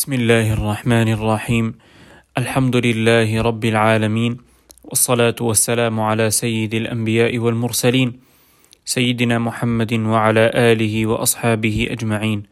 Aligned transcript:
بسم 0.00 0.12
الله 0.12 0.52
الرحمن 0.52 1.08
الرحيم 1.12 1.66
الحمد 2.38 2.76
لله 2.76 3.42
رب 3.42 3.64
العالمين 3.64 4.32
والصلاة 4.84 5.36
والسلام 5.40 6.00
على 6.00 6.30
سيد 6.30 6.74
الأنبياء 6.74 7.38
والمرسلين 7.38 8.12
سيدنا 8.84 9.38
محمد 9.38 9.92
وعلى 9.92 10.50
آله 10.54 11.06
وأصحابه 11.06 11.88
أجمعين 11.90 12.42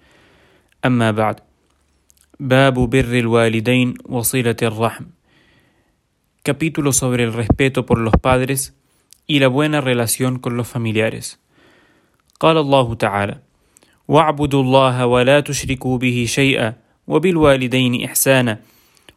أما 0.84 1.10
بعد 1.10 1.40
باب 2.40 2.74
بر 2.74 3.12
الوالدين 3.24 3.94
وصلة 4.04 4.60
الرحم 4.62 5.04
Capítulo 6.44 6.92
sobre 6.92 7.24
el 7.24 7.32
respeto 7.32 7.86
por 7.86 7.98
los 7.98 8.12
padres 8.20 8.76
y 9.26 9.38
la 9.38 9.48
buena 9.48 9.80
relación 9.80 10.38
con 10.38 10.58
los 10.58 10.68
familiares. 10.68 11.38
قال 12.40 12.58
الله 12.58 12.94
تعالى: 12.94 13.40
واعبدوا 14.08 14.62
الله 14.62 15.06
ولا 15.06 15.40
تشركوا 15.40 15.98
به 15.98 16.24
شيئا 16.28 16.87
وبالوالدين 17.07 18.03
إحسانا 18.05 18.59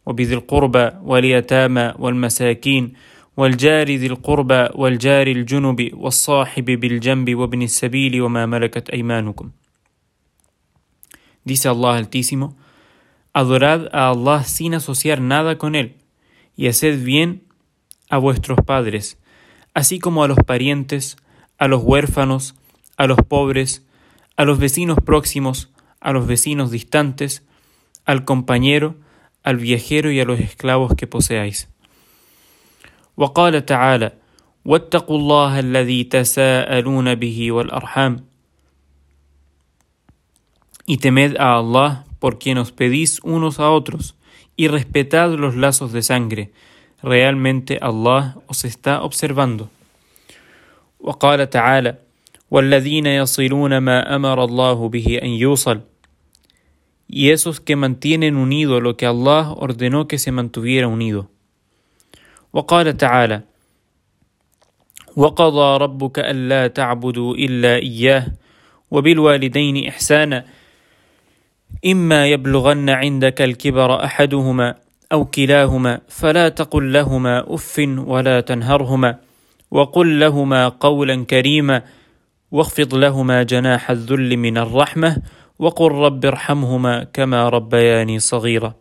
وبذي 0.06 0.34
القربى 0.34 0.90
واليتامى 1.02 1.94
والمساكين 1.98 2.92
والجار 3.36 3.88
ذي 3.88 4.06
القربى 4.06 4.68
والجار 4.74 5.26
الجنب 5.26 5.90
والصاحب 5.94 6.64
بالجنب 6.64 7.34
وابن 7.34 7.62
السبيل 7.62 8.22
وما 8.22 8.46
ملكت 8.46 8.90
أيمانكم. 8.90 9.50
Dice 11.44 11.68
Allah 11.68 11.96
Altísimo: 11.96 12.56
Adorad 13.32 13.88
a 13.92 14.08
Allah 14.10 14.42
sin 14.44 14.74
asociar 14.74 15.20
nada 15.20 15.58
con 15.58 15.74
él 15.74 15.94
y 16.56 16.66
haced 16.66 17.04
bien 17.04 17.42
a 18.10 18.18
vuestros 18.18 18.58
padres, 18.64 19.18
así 19.74 19.98
como 19.98 20.24
a 20.24 20.28
los 20.28 20.38
parientes, 20.38 21.16
a 21.58 21.68
los 21.68 21.82
huérfanos, 21.82 22.54
a 22.96 23.06
los 23.06 23.18
pobres, 23.18 23.86
a 24.36 24.44
los 24.44 24.58
vecinos 24.58 24.98
próximos, 25.04 25.70
a 26.00 26.12
los 26.12 26.26
vecinos 26.26 26.70
distantes, 26.70 27.46
al 28.04 28.24
compañero, 28.24 28.94
al 29.42 29.56
viajero 29.56 30.10
y 30.10 30.20
a 30.20 30.24
los 30.24 30.40
esclavos 30.40 30.94
que 30.94 31.06
poseáis. 31.06 31.68
وقال 33.16 33.66
تعالى: 33.66 34.12
واتقوا 34.64 35.18
الله 35.18 35.60
الذي 35.60 36.04
تساءلون 36.04 37.14
به 37.14 37.52
والأرحام 37.52 38.26
Y 40.88 40.98
temed 40.98 41.36
a 41.40 41.56
Allah 41.56 42.04
por 42.20 42.38
quien 42.38 42.58
os 42.58 42.70
pedís 42.70 43.18
unos 43.24 43.58
a 43.58 43.70
otros 43.70 44.14
y 44.56 44.68
respetad 44.68 45.30
los 45.30 45.56
lazos 45.56 45.92
de 45.92 46.02
sangre. 46.02 46.52
Realmente 47.02 47.78
Allah 47.82 48.36
os 48.46 48.64
está 48.64 49.02
observando. 49.02 49.68
وقال 51.00 51.50
تعالى: 51.50 51.98
والذين 52.50 53.06
يصلون 53.06 53.78
ما 53.78 54.16
أمر 54.16 54.44
الله 54.44 54.88
به 54.88 55.20
أن 55.22 55.28
يوصل 55.28 55.80
Y 57.11 57.31
esos 57.31 57.59
que 57.59 57.75
mantienen 57.75 58.37
unido 58.37 58.79
lo 58.79 58.95
que 58.95 59.05
Allah 59.05 59.51
ordenó 59.51 60.07
que 60.07 60.17
se 60.17 60.31
mantuviera 60.31 60.87
unido. 60.87 61.29
وقال 62.53 62.97
تعالى: 62.97 63.41
وقضى 65.15 65.77
ربك 65.83 66.19
ألا 66.19 66.67
تعبدوا 66.67 67.35
إلا 67.35 67.75
إياه 67.75 68.27
وبالوالدين 68.91 69.87
إحسانا 69.87 70.45
إما 71.85 72.27
يبلغن 72.27 72.89
عندك 72.89 73.41
الكبر 73.41 74.03
أحدهما 74.03 74.75
أو 75.11 75.25
كلاهما 75.25 76.01
فلا 76.07 76.49
تقل 76.49 76.93
لهما 76.93 77.53
أف 77.55 77.75
ولا 77.97 78.41
تنهرهما 78.41 79.17
وقل 79.71 80.19
لهما 80.19 80.67
قولا 80.67 81.25
كريما 81.25 81.83
واخفض 82.51 82.95
لهما 82.95 83.43
جناح 83.43 83.91
الذل 83.91 84.37
من 84.37 84.57
الرحمة 84.57 85.17
وقل 85.60 85.92
رب 85.92 86.24
ارحمهما 86.24 87.04
كما 87.04 87.48
ربياني 87.48 88.18
صغيرا 88.18 88.74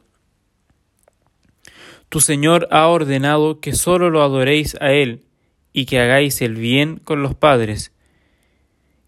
Tu 2.09 2.21
Señor 2.21 2.67
ha 2.71 2.88
ordenado 2.88 3.59
que 3.59 3.73
solo 3.73 4.09
lo 4.09 4.21
adoréis 4.21 4.77
a 4.80 4.91
Él 4.91 5.25
y 5.73 5.85
que 5.85 5.99
hagáis 5.99 6.41
el 6.41 6.55
bien 6.55 6.98
con 7.03 7.21
los 7.21 7.36
padres. 7.36 7.92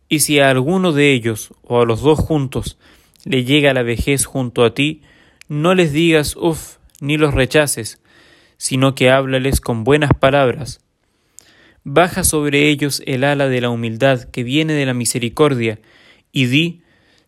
Y 0.10 0.20
si 0.20 0.40
a 0.40 0.50
alguno 0.50 0.92
de 0.92 1.14
ellos 1.14 1.54
o 1.64 1.80
a 1.80 1.86
los 1.86 2.02
dos 2.02 2.20
juntos 2.20 2.78
le 3.24 3.46
llega 3.46 3.74
la 3.74 3.84
vejez 3.84 4.26
junto 4.26 4.66
a 4.66 4.74
ti, 4.74 5.04
no 5.48 5.76
les 5.76 5.94
digas 5.94 6.36
uff 6.36 6.78
ni 7.00 7.18
los 7.18 7.34
rechaces, 7.34 8.02
sino 8.58 8.96
que 8.96 9.12
háblales 9.12 9.62
con 9.62 9.84
buenas 9.84 10.12
palabras. 10.20 10.82
Baja 11.84 12.24
sobre 12.24 12.68
ellos 12.68 13.02
el 13.06 13.24
ala 13.24 13.48
de 13.48 13.62
la 13.62 13.70
humildad 13.70 14.24
que 14.24 14.44
viene 14.44 14.74
de 14.74 14.86
la 14.86 14.94
misericordia, 14.94 15.80
y 16.32 16.48
di, 16.48 16.81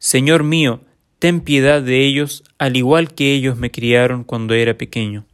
Señor 0.03 0.43
mío, 0.43 0.81
ten 1.19 1.41
piedad 1.41 1.81
de 1.81 2.05
ellos, 2.05 2.43
al 2.57 2.77
igual 2.77 3.13
que 3.13 3.33
ellos 3.33 3.57
me 3.57 3.71
criaron 3.71 4.23
cuando 4.23 4.53
era 4.53 4.77
pequeño. 4.77 5.25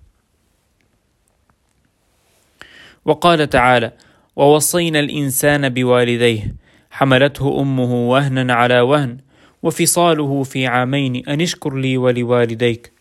وقال 3.05 3.49
تعالى: 3.49 3.91
ووصينا 4.35 4.99
الإنسان 4.99 5.69
بوالديه 5.69 6.55
حملته 6.91 7.61
أمه 7.61 8.09
وهنا 8.09 8.53
على 8.53 8.81
وهن 8.81 9.17
وفصاله 9.63 10.43
في 10.43 10.67
عامين 10.67 11.27
أن 11.29 11.41
اشكر 11.41 11.75
لي 11.75 11.97
ولوالديك 11.97 12.91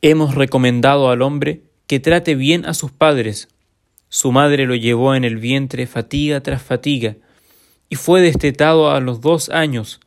Hemos 0.00 0.36
recomendado 0.36 1.10
al 1.10 1.22
hombre 1.22 1.62
que 1.88 1.98
trate 1.98 2.36
bien 2.36 2.64
a 2.66 2.72
sus 2.72 2.92
padres. 2.92 3.48
Su 4.08 4.30
madre 4.30 4.64
lo 4.64 4.76
llevó 4.76 5.16
en 5.16 5.24
el 5.24 5.38
vientre 5.38 5.88
fatiga 5.88 6.40
tras 6.40 6.62
fatiga, 6.62 7.16
y 7.93 7.95
fue 7.95 8.21
destetado 8.21 8.89
a 8.89 8.99
los 8.99 9.21
dos 9.21 9.49
años. 9.49 9.99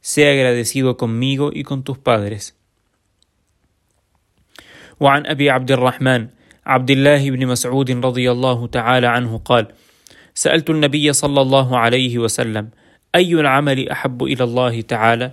Sea 0.00 0.32
agradecido 0.32 0.96
conmigo 0.96 1.50
y 1.52 1.62
con 1.62 1.82
tus 1.84 1.98
padres. 1.98 2.54
وعن 5.00 5.26
أبي 5.26 5.50
عبد 5.50 5.70
الرحمن 5.72 6.28
عبد 6.66 6.90
الله 6.90 7.30
بن 7.30 7.46
مسعود 7.46 7.90
رضي 7.90 8.30
الله 8.30 8.66
تعالى 8.66 9.06
عنه 9.06 9.38
قال: 9.44 9.66
سألت 10.34 10.70
النبي 10.70 11.12
صلى 11.12 11.40
الله 11.40 11.78
عليه 11.78 12.18
وسلم: 12.18 12.70
أي 13.14 13.34
العمل 13.34 13.88
أحب 13.88 14.22
إلى 14.22 14.44
الله 14.44 14.80
تعالى؟ 14.80 15.32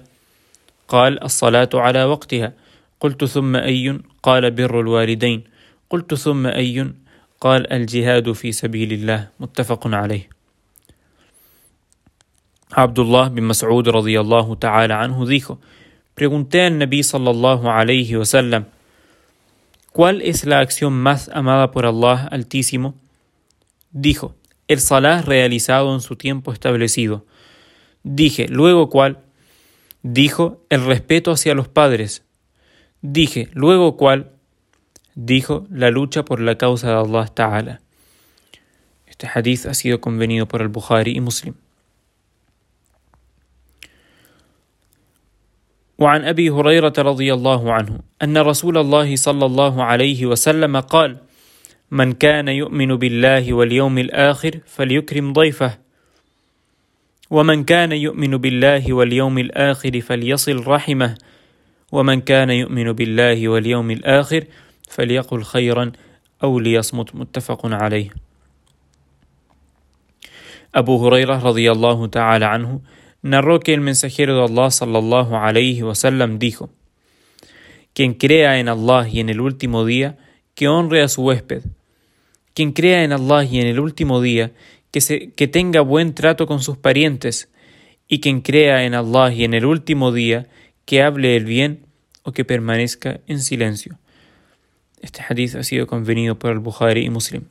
قال: 0.87 1.23
الصلاة 1.23 1.69
على 1.73 2.03
وقتها. 2.03 2.53
قلت 2.99 3.25
ثم 3.25 3.55
أي؟ 3.55 3.99
قال: 4.23 4.51
بر 4.51 4.79
الوالدين. 4.79 5.43
قلت 5.89 6.13
ثم 6.13 6.47
أي؟ 6.47 6.91
قال: 7.39 7.73
الجهاد 7.73 8.31
في 8.31 8.51
سبيل 8.51 8.93
الله. 8.93 9.27
متفق 9.39 9.87
عليه. 9.87 10.40
Abdullah 12.73 13.29
bin 13.29 13.45
Mas'ud 13.45 13.85
radiyallahu 13.85 14.55
ta'ala 14.55 15.01
anhu 15.01 15.25
dijo: 15.27 15.59
Pregunté 16.15 16.61
al 16.61 16.77
Nabi 16.77 17.03
sallallahu 17.03 17.67
alayhi 17.67 18.15
wa 18.15 18.25
sallam: 18.25 18.65
¿Cuál 19.91 20.21
es 20.21 20.45
la 20.45 20.59
acción 20.59 20.93
más 20.93 21.29
amada 21.33 21.71
por 21.71 21.85
Allah 21.85 22.27
Altísimo? 22.31 22.95
Dijo: 23.91 24.35
El 24.69 24.79
salah 24.79 25.21
realizado 25.21 25.93
en 25.93 25.99
su 25.99 26.15
tiempo 26.15 26.53
establecido. 26.53 27.25
Dije: 28.03 28.47
¿Luego 28.47 28.89
cuál? 28.89 29.19
Dijo: 30.01 30.61
El 30.69 30.85
respeto 30.85 31.31
hacia 31.31 31.53
los 31.53 31.67
padres. 31.67 32.23
Dije: 33.01 33.49
¿Luego 33.51 33.97
cuál? 33.97 34.31
Dijo: 35.13 35.67
La 35.69 35.91
lucha 35.91 36.23
por 36.23 36.39
la 36.39 36.57
causa 36.57 36.87
de 36.87 36.93
Allah 36.93 37.27
Ta'ala. 37.27 37.81
Este 39.07 39.27
hadith 39.27 39.65
ha 39.65 39.73
sido 39.73 39.99
convenido 39.99 40.47
por 40.47 40.61
el 40.61 40.69
Bukhari 40.69 41.11
y 41.17 41.19
Muslim. 41.19 41.55
وعن 46.01 46.23
أبي 46.25 46.49
هريرة 46.49 46.93
رضي 46.97 47.33
الله 47.33 47.73
عنه 47.73 47.99
أن 48.23 48.37
رسول 48.37 48.77
الله 48.77 49.15
صلى 49.15 49.45
الله 49.45 49.83
عليه 49.83 50.25
وسلم 50.25 50.79
قال 50.79 51.17
من 51.91 52.13
كان 52.13 52.47
يؤمن 52.47 52.95
بالله 52.95 53.53
واليوم 53.53 53.97
الآخر 53.97 54.59
فليكرم 54.65 55.33
ضيفه 55.33 55.77
ومن 57.29 57.63
كان 57.63 57.91
يؤمن 57.91 58.37
بالله 58.37 58.93
واليوم 58.93 59.37
الآخر 59.37 60.01
فليصل 60.01 60.67
رحمه 60.67 61.17
ومن 61.91 62.21
كان 62.21 62.49
يؤمن 62.49 62.91
بالله 62.91 63.49
واليوم 63.49 63.91
الآخر 63.91 64.43
فليقل 64.89 65.43
خيرا 65.43 65.91
أو 66.43 66.59
ليصمت 66.59 67.15
متفق 67.15 67.61
عليه. 67.65 68.09
أبو 70.75 71.07
هريرة 71.07 71.43
رضي 71.43 71.71
الله 71.71 72.07
تعالى 72.07 72.45
عنه 72.45 72.79
narró 73.21 73.59
que 73.59 73.73
el 73.73 73.81
mensajero 73.81 74.35
de 74.35 74.43
Allah 74.43 74.71
sallallahu 74.71 75.35
alayhi 75.35 75.83
wasallam 75.83 76.39
dijo: 76.39 76.69
Quien 77.93 78.13
crea 78.13 78.59
en 78.59 78.69
Allah 78.69 79.07
y 79.07 79.19
en 79.19 79.29
el 79.29 79.41
último 79.41 79.85
día, 79.85 80.17
que 80.55 80.67
honre 80.67 81.01
a 81.01 81.07
su 81.07 81.23
huésped. 81.23 81.63
Quien 82.53 82.73
crea 82.73 83.03
en 83.03 83.13
Allah 83.13 83.43
y 83.43 83.59
en 83.59 83.67
el 83.67 83.79
último 83.79 84.21
día, 84.21 84.51
que, 84.91 85.01
se, 85.01 85.31
que 85.31 85.47
tenga 85.47 85.81
buen 85.81 86.13
trato 86.13 86.47
con 86.47 86.61
sus 86.61 86.77
parientes. 86.77 87.49
Y 88.07 88.19
quien 88.19 88.41
crea 88.41 88.83
en 88.83 88.93
Allah 88.93 89.31
y 89.31 89.45
en 89.45 89.53
el 89.53 89.65
último 89.65 90.11
día, 90.11 90.47
que 90.85 91.01
hable 91.01 91.37
el 91.37 91.45
bien 91.45 91.85
o 92.23 92.33
que 92.33 92.43
permanezca 92.43 93.21
en 93.27 93.39
silencio. 93.39 93.97
Este 95.01 95.21
hadith 95.27 95.55
ha 95.55 95.63
sido 95.63 95.87
convenido 95.87 96.37
por 96.37 96.51
el 96.51 96.59
Bukhari 96.59 97.05
y 97.05 97.09
Muslim. 97.09 97.45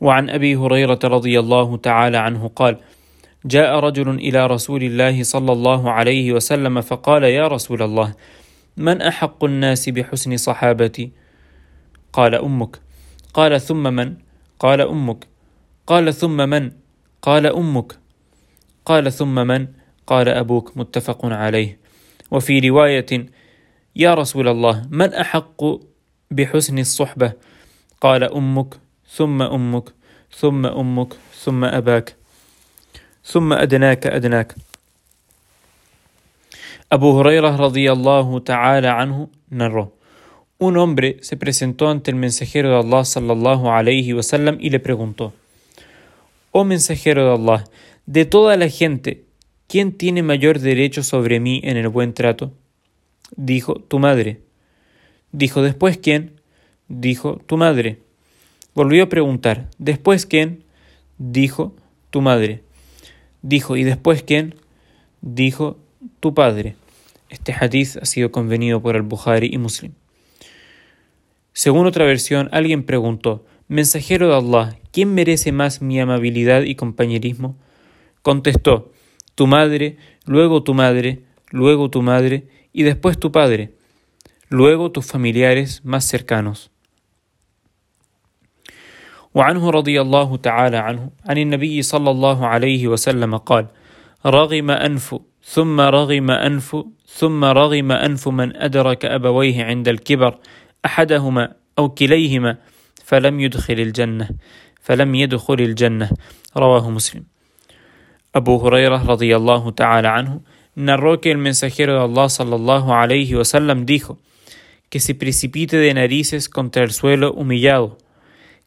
وعن 0.00 0.30
أبي 0.30 0.56
هريرة 0.56 0.98
رضي 1.04 1.40
الله 1.40 1.76
تعالى 1.76 2.16
عنه 2.16 2.48
قال 2.48 2.76
جاء 3.44 3.78
رجل 3.78 4.08
إلى 4.08 4.46
رسول 4.46 4.82
الله 4.82 5.22
صلى 5.22 5.52
الله 5.52 5.90
عليه 5.90 6.32
وسلم 6.32 6.80
فقال 6.80 7.24
يا 7.24 7.48
رسول 7.48 7.82
الله 7.82 8.14
من 8.76 9.02
أحق 9.02 9.44
الناس 9.44 9.88
بحسن 9.88 10.36
صحابتي؟ 10.36 11.12
قال 12.12 12.34
أمك. 12.34 12.80
قال 13.34 13.60
ثم 13.60 13.82
من؟ 13.82 14.14
قال 14.58 14.80
أمك. 14.80 15.26
قال 15.86 16.14
ثم 16.14 16.36
من؟ 16.48 16.72
قال 17.22 17.46
أمك. 17.46 17.98
قال 18.84 19.12
ثم 19.12 19.34
من؟ 19.46 19.66
قال 20.06 20.28
أبوك. 20.28 20.76
متفق 20.76 21.26
عليه. 21.26 21.78
وفي 22.30 22.68
رواية 22.68 23.26
يا 23.96 24.14
رسول 24.14 24.48
الله 24.48 24.86
من 24.90 25.14
أحق 25.14 25.64
بحسن 26.30 26.78
الصحبة؟ 26.78 27.32
قال 28.00 28.24
أمك. 28.24 28.89
ثم 29.09 29.41
أمك 29.41 29.93
ثم 30.39 30.65
أمك 30.65 31.13
ثم 31.43 31.63
أباك 31.63 32.15
ثم 33.23 33.53
أدناك 33.53 34.07
أدناك 34.07 34.55
Abu 36.89 37.17
Hurairah 37.17 37.57
radiyallahu 37.57 38.43
ta'ala 38.45 39.01
anhu 39.01 39.29
narró 39.49 39.97
Un 40.59 40.77
hombre 40.77 41.17
se 41.21 41.35
presentó 41.35 41.89
ante 41.89 42.11
el 42.11 42.15
mensajero 42.15 42.69
de 42.69 42.77
Allah 42.77 43.03
sallallahu 43.03 43.69
alayhi 43.69 44.13
wasallam 44.13 44.57
y 44.61 44.69
le 44.69 44.79
preguntó 44.79 45.33
Oh 46.51 46.63
mensajero 46.63 47.25
de 47.25 47.33
Allah, 47.33 47.63
de 48.05 48.25
toda 48.25 48.55
la 48.55 48.69
gente, 48.69 49.25
¿quién 49.67 49.91
tiene 49.91 50.23
mayor 50.23 50.59
derecho 50.59 51.03
sobre 51.03 51.39
mí 51.39 51.59
en 51.63 51.75
el 51.75 51.89
buen 51.89 52.13
trato? 52.13 52.53
Dijo, 53.35 53.75
tu 53.75 53.99
madre. 53.99 54.39
Dijo, 55.31 55.61
¿después 55.61 55.97
quién? 55.97 56.39
Dijo, 56.87 57.41
tu 57.45 57.57
madre. 57.57 57.99
Volvió 58.74 59.04
a 59.04 59.08
preguntar, 59.08 59.68
¿después 59.78 60.26
quién? 60.26 60.64
Dijo, 61.18 61.74
tu 62.10 62.20
madre. 62.20 62.62
Dijo, 63.42 63.76
¿y 63.76 63.84
después 63.84 64.22
quién? 64.22 64.54
Dijo, 65.20 65.78
tu 66.20 66.34
padre. 66.34 66.76
Este 67.28 67.52
hadith 67.52 67.96
ha 68.00 68.06
sido 68.06 68.30
convenido 68.30 68.80
por 68.80 68.96
el 68.96 69.02
Bukhari 69.02 69.50
y 69.52 69.58
Muslim. 69.58 69.92
Según 71.52 71.86
otra 71.86 72.04
versión, 72.04 72.48
alguien 72.52 72.84
preguntó, 72.84 73.44
Mensajero 73.68 74.28
de 74.28 74.34
Allah, 74.34 74.78
¿quién 74.90 75.14
merece 75.14 75.52
más 75.52 75.80
mi 75.80 76.00
amabilidad 76.00 76.62
y 76.62 76.74
compañerismo? 76.74 77.56
Contestó, 78.22 78.90
tu 79.36 79.46
madre, 79.46 79.96
luego 80.26 80.64
tu 80.64 80.74
madre, 80.74 81.22
luego 81.50 81.88
tu 81.88 82.02
madre 82.02 82.48
y 82.72 82.82
después 82.82 83.18
tu 83.18 83.30
padre, 83.30 83.74
luego 84.48 84.90
tus 84.90 85.06
familiares 85.06 85.84
más 85.84 86.04
cercanos. 86.04 86.72
وعنه 89.34 89.70
رضي 89.70 90.00
الله 90.00 90.36
تعالى 90.36 90.76
عنه 90.76 91.10
عن 91.26 91.38
النبي 91.38 91.82
صلى 91.82 92.10
الله 92.10 92.46
عليه 92.46 92.88
وسلم 92.88 93.36
قال 93.36 93.66
رغم 94.26 94.70
أنف 94.70 95.14
ثم 95.44 95.80
رغم 95.80 96.30
أنف 96.30 96.76
ثم 97.06 97.44
رغم 97.44 97.92
أنف 97.92 98.28
من 98.28 98.56
أدرك 98.56 99.04
أبويه 99.04 99.64
عند 99.64 99.88
الكبر 99.88 100.38
أحدهما 100.84 101.52
أو 101.78 101.88
كليهما 101.88 102.56
فلم 103.04 103.40
يدخل 103.40 103.74
الجنة 103.74 104.28
فلم 104.80 105.14
يدخل 105.14 105.60
الجنة. 105.60 106.10
رواه 106.56 106.90
مسلم. 106.90 107.24
Abu 108.32 108.58
Hurairah 108.62 109.02
radiyallahu 109.02 109.74
ta'ala 109.74 110.14
anhu 110.14 110.42
narró 110.76 111.20
que 111.20 111.32
el 111.32 111.38
mensajero 111.38 111.94
de 111.94 112.00
Allah 112.00 112.28
sallallahu 112.28 112.92
alayhi 112.94 113.34
wasallam 113.34 113.86
dijo 113.86 114.18
que 114.88 115.00
se 115.00 115.14
precipite 115.14 115.76
de 115.76 115.94
narices 115.94 116.48
contra 116.48 116.84
el 116.84 116.92
suelo 116.92 117.32
humillado, 117.32 117.98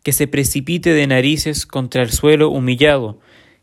que 0.04 0.12
se 0.12 0.28
precipite 0.28 0.94
de 0.94 1.08
narices 1.08 1.66
contra 1.66 2.04
el 2.04 2.12
suelo 2.12 2.50
humillado, 2.50 3.20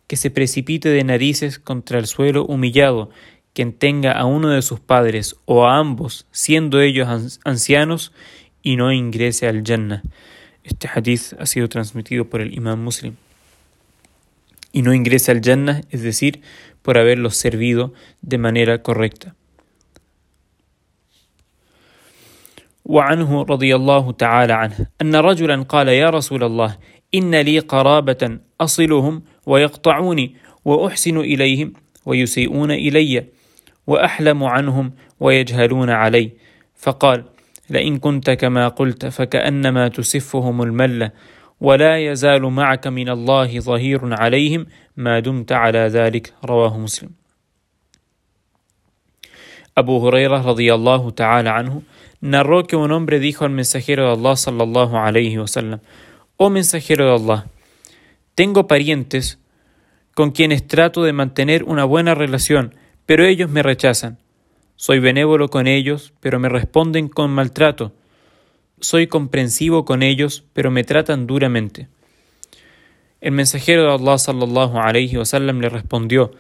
que 0.06 0.16
se 0.16 0.31
precipite 0.31 0.88
de 0.88 1.04
narices 1.04 1.58
contra 1.58 1.98
el 1.98 2.06
suelo 2.06 2.44
humillado, 2.44 3.10
quien 3.52 3.72
tenga 3.72 4.12
a 4.12 4.25
uno 4.25 4.48
de 4.48 4.62
sus 4.62 4.81
padres 4.81 5.37
o 5.44 5.66
a 5.66 5.78
ambos, 5.78 6.26
siendo 6.32 6.81
ellos 6.81 7.38
ancianos, 7.44 8.12
y 8.62 8.76
no 8.76 8.92
ingrese 8.92 9.46
al 9.46 9.62
Jannah. 9.64 10.02
Este 10.64 10.88
hadith 10.92 11.34
ha 11.38 11.46
sido 11.46 11.69
transmitido 11.69 12.26
por 12.28 12.40
el 12.40 12.54
imam 12.54 12.82
muslim. 12.82 13.14
Y 14.72 14.82
no 14.82 14.94
ingrese 14.94 15.31
al 15.31 15.40
Jannah, 15.40 15.82
es 15.90 16.02
decir, 16.02 16.43
por 16.82 16.98
haberlos 16.98 17.36
servido 17.36 17.93
de 18.22 18.38
manera 18.38 18.82
correcta. 18.82 19.34
وعنه 22.90 23.42
رضي 23.42 23.70
الله 23.76 24.12
تعالى 24.12 24.52
عنه 24.52 24.76
أن 25.02 25.14
رجلا 25.16 25.62
قال 25.62 25.88
يا 25.88 26.10
رسول 26.10 26.44
الله 26.44 26.76
إن 27.14 27.34
لي 27.34 27.58
قرابة 27.58 28.38
أصلهم 28.60 29.22
ويقطعوني 29.46 30.26
وأحسن 30.64 31.16
إليهم 31.19 31.72
ويسيئون 32.06 32.70
إلي 32.70 33.25
وأحلم 33.87 34.44
عنهم 34.44 34.92
ويجهلون 35.20 35.90
علي. 35.90 36.31
فقال 36.76 37.25
لئن 37.70 37.98
كنت 37.98 38.31
كما 38.31 38.69
قلت 38.69 39.06
فكأنما 39.06 39.88
تسفهم 39.88 40.62
الملة 40.62 41.10
ولا 41.60 41.98
يزال 41.98 42.43
معك 42.43 42.86
من 42.86 43.08
الله 43.08 43.60
ظهير 43.60 44.00
عليهم 44.14 44.66
ما 44.96 45.20
دمت 45.20 45.52
على 45.52 45.78
ذلك. 45.78 46.32
رواه 46.44 46.78
مسلم. 46.78 47.10
Abu 49.81 50.00
Huraira 50.02 50.43
radiyallahu 50.43 51.14
ta'ala 51.14 51.54
anhu 51.54 51.82
narró 52.20 52.67
que 52.67 52.76
un 52.76 52.93
hombre 52.93 53.19
dijo 53.19 53.44
al 53.44 53.50
mensajero 53.50 54.06
de 54.06 54.12
Allah 54.12 54.37
sallallahu 54.37 54.96
alayhi 54.96 55.38
wasallam 55.38 55.81
Oh 56.37 56.49
mensajero 56.49 57.05
de 57.05 57.14
Allah, 57.14 57.46
tengo 58.34 58.67
parientes 58.67 59.38
con 60.14 60.31
quienes 60.31 60.67
trato 60.67 61.02
de 61.02 61.12
mantener 61.12 61.64
una 61.64 61.84
buena 61.84 62.14
relación, 62.14 62.75
pero 63.05 63.26
ellos 63.26 63.50
me 63.50 63.62
rechazan. 63.62 64.19
Soy 64.76 64.99
benévolo 64.99 65.49
con 65.49 65.67
ellos, 65.67 66.14
pero 66.20 66.38
me 66.38 66.49
responden 66.49 67.08
con 67.08 67.31
maltrato. 67.31 67.93
Soy 68.81 69.06
comprensivo 69.06 69.84
con 69.84 70.02
ellos, 70.02 70.44
pero 70.55 70.70
me 70.70 70.84
tratan 70.84 71.26
duramente. 71.26 71.88
El 73.20 73.32
mensajero 73.32 73.82
de 73.82 73.93
Allah 73.93 74.17
sallallahu 74.17 74.78
alayhi 74.78 75.19
wasallam 75.19 75.61
le 75.61 75.69
respondió: 75.69 76.32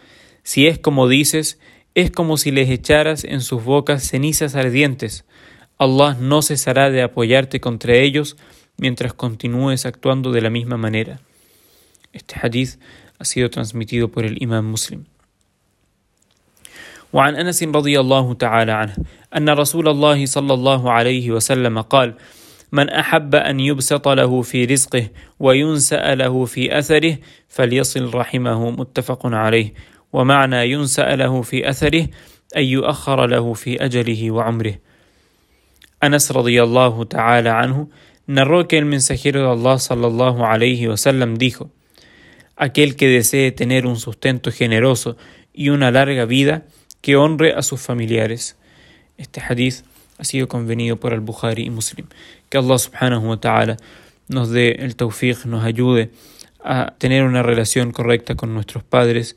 Si 0.42 0.66
es 0.66 0.78
como 0.78 1.08
dices, 1.08 1.60
es 1.94 2.10
como 2.10 2.38
si 2.38 2.50
les 2.50 2.70
echaras 2.70 3.24
en 3.24 3.42
sus 3.42 3.62
bocas 3.62 4.08
cenizas 4.08 4.54
ardientes. 4.54 5.26
Allah 5.80 6.14
no 6.20 6.42
cesará 6.42 6.90
de 6.90 7.00
apoyarte 7.00 7.58
contra 7.58 7.94
ellos 7.94 8.36
mientras 8.76 9.14
continúes 9.14 9.86
actuando 9.86 10.30
de 10.30 10.42
la 10.42 10.50
misma 10.50 10.76
manera. 10.76 11.20
Este 12.12 12.34
hadith 12.38 12.78
ha 13.18 13.24
sido 13.24 13.48
transmitido 13.48 14.08
por 14.08 14.26
el 14.26 14.36
imam 14.42 14.70
muslim. 14.70 15.06
وعن 17.12 17.34
أنس 17.34 17.62
رضي 17.62 18.00
الله 18.00 18.34
تعالى 18.34 18.72
عنه 18.72 18.94
أن 19.36 19.48
رسول 19.48 19.88
الله 19.88 20.26
صلى 20.26 20.54
الله 20.54 20.92
عليه 20.92 21.30
وسلم 21.30 21.80
قال 21.80 22.14
من 22.72 22.88
أحب 22.88 23.34
أن 23.34 23.60
يبسط 23.60 24.08
له 24.08 24.42
في 24.42 24.64
رزقه 24.64 25.08
وينسأ 25.40 26.14
له 26.14 26.44
في 26.44 26.78
أثره 26.78 27.18
فليصل 27.48 28.14
رحمه 28.14 28.70
متفق 28.70 29.26
عليه 29.26 29.74
ومعنى 30.12 30.70
ينسأ 30.70 31.16
له 31.16 31.42
في 31.42 31.70
أثره 31.70 32.06
ان 32.56 32.64
يؤخر 32.64 33.26
له 33.26 33.52
في 33.52 33.84
أجله 33.84 34.30
وعمره 34.30 34.89
Anas 36.00 36.30
radiyallahu 36.30 37.06
ta'ala 37.06 37.60
anhu 37.60 37.90
narró 38.26 38.66
que 38.66 38.78
el 38.78 38.86
mensajero 38.86 39.42
de 39.42 39.50
Allah 39.50 39.78
sallallahu 39.78 40.44
alayhi 40.44 40.88
wasallam 40.88 41.36
dijo: 41.36 41.70
Aquel 42.56 42.96
que 42.96 43.08
desee 43.08 43.52
tener 43.52 43.86
un 43.86 43.96
sustento 43.96 44.50
generoso 44.50 45.18
y 45.52 45.68
una 45.68 45.90
larga 45.90 46.24
vida, 46.24 46.64
que 47.02 47.16
honre 47.16 47.52
a 47.52 47.62
sus 47.62 47.80
familiares. 47.80 48.56
Este 49.18 49.40
hadith 49.40 49.84
ha 50.18 50.24
sido 50.24 50.48
convenido 50.48 50.96
por 50.96 51.12
al-Bukhari 51.12 51.64
y 51.64 51.70
Muslim. 51.70 52.06
Que 52.48 52.58
Allah 52.58 52.78
subhanahu 52.78 53.28
wa 53.28 53.40
ta'ala 53.40 53.76
nos 54.28 54.50
dé 54.50 54.76
el 54.80 54.96
tawfiq, 54.96 55.44
nos 55.46 55.64
ayude 55.64 56.10
a 56.62 56.94
tener 56.98 57.24
una 57.24 57.42
relación 57.42 57.92
correcta 57.92 58.34
con 58.36 58.54
nuestros 58.54 58.84
padres. 58.84 59.36